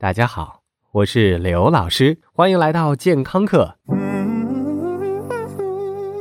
[0.00, 0.60] 大家好，
[0.92, 3.78] 我是刘老师，欢迎来到健康课。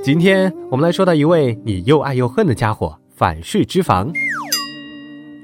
[0.04, 4.11] 今天我们来说到一位你又爱又恨的家伙——反式脂肪。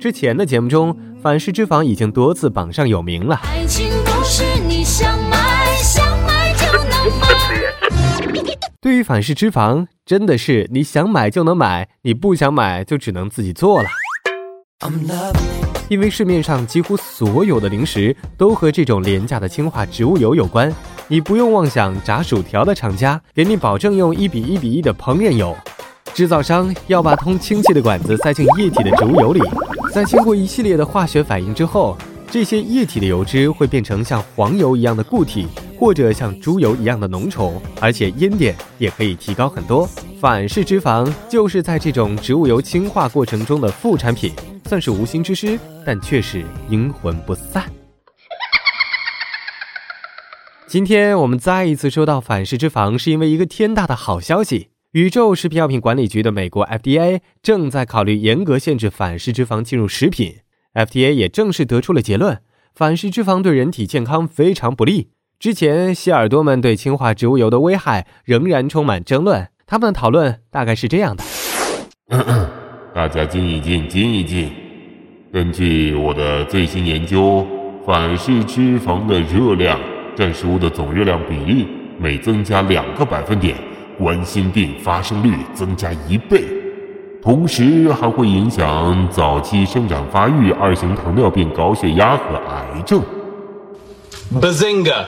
[0.01, 3.35] 之前的节目中，反式脂肪已经多次榜上有名了。
[3.43, 7.27] 爱情不是你想买想买就能买。
[8.81, 13.89] 对于反式脂肪，真的是你想买就能买，你不想买就只能自己做了。
[15.89, 20.73] 因为市面上几乎所有的零食都和这种廉价的氢化植物油有关，
[21.08, 25.55] 你不用妄想炸薯条的厂家给你保证用一比一比一的烹饪油，
[26.13, 29.41] 制造商要把通氢气的管子塞进液体的植物油里，
[29.94, 31.97] 在经过一系列的化学反应之后，
[32.31, 35.47] 这些液体的油脂会变成像黄油一样的固体。
[35.80, 39.86] 或者像猪油一样的浓稠，而且烟点也可以提高很多。
[40.17, 44.31] 反式脂肪就是在这种植物油氢化过程中的副产品，
[44.66, 47.72] 算是无心之失，但却是阴魂不散。
[50.67, 60.38] 今天我们再一次收到反式脂肪，是因为一个天大的好消息：宇宙食品药品管理局的美国 FDA 正在考虑严格限制反式脂肪进入食品。
[60.73, 62.39] FDA 也正式得出了结论：
[62.73, 65.11] 反式脂肪对人体健康非常不利。
[65.38, 69.50] 之前，希尔多们对氢化植物油的危害仍然充满争论。
[69.67, 71.23] 他们的讨论大概是这样的：
[72.95, 74.52] 大家静一静，静一静。
[75.31, 77.44] 根据我的最新研究，
[77.83, 79.80] 反式脂肪的热量
[80.16, 83.55] 占食物的总热量比例每增加两个百分点，
[83.97, 86.44] 冠心病发生率增加一倍，
[87.19, 93.02] 同时还会影响早期生长发育、二型糖尿病、高血压和癌症。
[94.39, 95.05] Bazinga！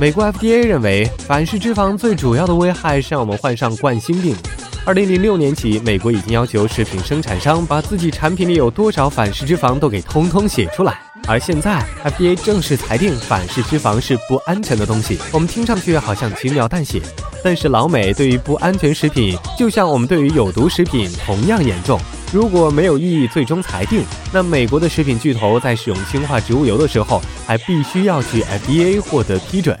[0.00, 4.34] 美国 FDA 认为，反式脂肪最主要的危害是让我们患上冠心病。
[4.84, 10.98] 二零零六年起，美国已经要求食品生产商把自己产品里有多少反式脂肪都给通通写出来。
[11.28, 15.18] 而现在，FDA 正式裁定反式脂肪是不安全的东西。
[15.30, 17.00] 我们听上去好像轻描淡写，
[17.44, 22.00] 但是老美对于不安全食品，就像我们对于有毒食品同样严重。
[22.32, 29.78] 如果没有异议最终裁定，那美国的食品巨头在使用氢化植物油的时候，还必须要去 FDA 获得批准。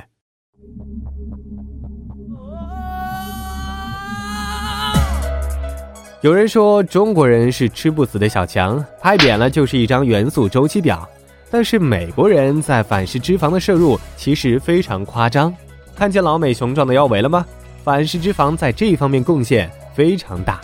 [6.20, 11.08] 有人说中国人是吃不死的小强，拍扁了就是一张元素周期表。
[11.50, 15.52] 但是美国人在反式脂肪的摄入其实非常夸张。
[15.96, 17.46] 看见老美雄壮的腰围了吗？
[17.82, 20.60] 反式脂肪在这方面贡献非常大。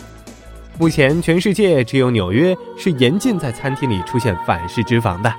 [0.79, 5.31] 目前，全世界只有纽约是严禁在餐厅里出现反式脂肪的。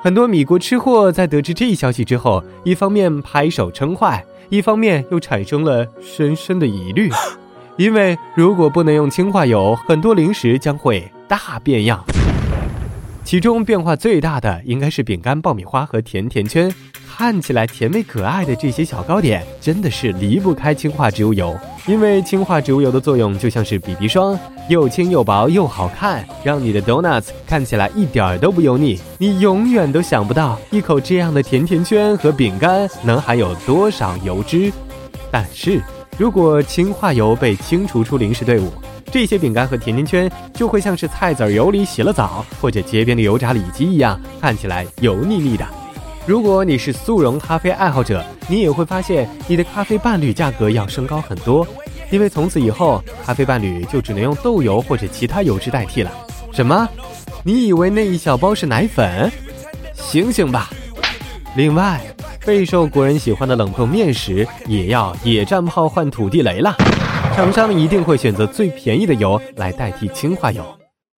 [0.00, 7.10] 很多米国吃货在得知这一消息之后，一方面拍手称快，一方面又产生了深深的疑虑，
[7.76, 12.02] 因为如果不能用氢化油，很多零食将会大变样。
[13.22, 16.74] 其中变化最大的应该是饼干、爆米花和甜甜圈。
[17.06, 21.54] 看起来甜美可爱的这些小糕点，真的是离不开氢化植物油。
[21.86, 29.00] 因为氢化植物油的作用就像是 BB 霜，又轻又薄又好看，让你的 donuts 看起来一点儿都不油腻。
[29.18, 34.72] 你永远都想不到，一口这样的甜甜圈和饼干能含有多少油脂。
[35.30, 35.80] 但是
[36.16, 38.70] 如果氢化油被清除出零食队伍，
[39.10, 45.66] 这些饼干和甜甜圈就会像是菜籽油里洗了澡，或者街边的油炸里脊一样，看起来油腻腻的。
[46.30, 51.66] 如果你是速溶咖啡爱好者，你也会发现你的咖啡伴侣价格要升高很多，
[52.08, 56.12] 因为从此以后，咖啡伴侣就只能用豆油或者其他油脂代替了。
[56.52, 56.88] 什么？
[57.42, 59.28] 你以为那一小包是奶粉？
[59.92, 60.70] 醒醒吧！
[61.56, 62.00] 另外，
[62.46, 66.72] 备受国人喜欢的冷冻面食也要野战炮换土地雷了，
[67.34, 70.62] 厂商一定会选择最便宜的油来代替氢化油。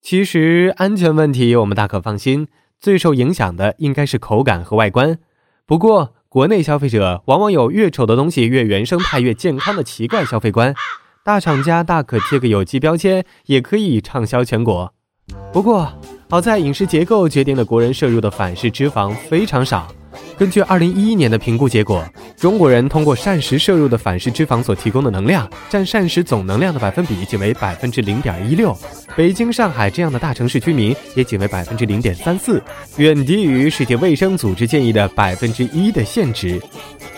[0.00, 2.48] 其实安全问题我们大可放心。
[2.82, 5.16] 最受影响的应该是口感和外观，
[5.64, 10.74] 不过国内消费者往往有越丑的东西越原生态越健康的奇怪消费观，
[11.24, 14.92] 大厂家大可贴个有机标签，也可以畅销全国。
[15.52, 15.92] 不过
[16.28, 19.86] 好在饮食结构决定了国人摄入的反式脂肪非常少。
[20.38, 22.04] 根据二零一一年的评估结果，
[22.36, 28.76] 中国人通过膳食摄入的反式脂肪所提供的能量，占膳食总能量的百分比仅为百分之零点一六。
[29.16, 32.62] 北京、上海这样的大城市居民也仅为百分之零点三四，
[32.96, 36.60] 远低于世界卫生组织建议的百分之一的限值。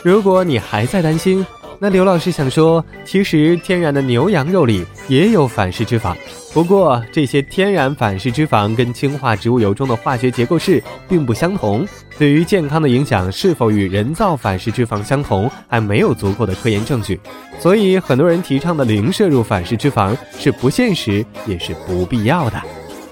[0.02, 1.46] 如果你还在担心，
[1.84, 6.16] 那刘老师想说，其实天然的牛羊肉里也有反式脂肪，
[6.54, 11.86] 不过这些天然反式脂肪跟氢化植物油中的化学结构式并不相同，
[12.18, 17.20] 对于健康的影响是否与人造反式脂肪相同，还没有足够的科研证据，
[17.60, 22.58] 所以很多人提倡的零摄入反式脂肪是不现实，也是不必要的。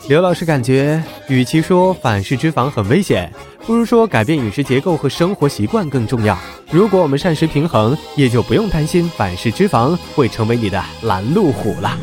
[0.09, 3.33] 刘老师感觉，与其说反式脂肪很危险，
[3.65, 6.37] 不如说改变饮食结构和生活习惯更重要。
[6.71, 11.97] 如果我们膳食平衡，也就不用担心反式脂肪会成为你的拦路虎了。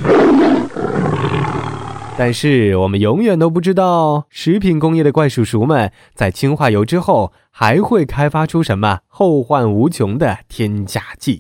[2.18, 11.40] 但是我们永远都不知道，食品工业的怪叔叔们在氢化油之后，还会开发出什么后患无穷的添加剂。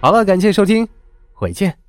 [0.00, 0.86] 好了，感谢收听，
[1.32, 1.81] 回见。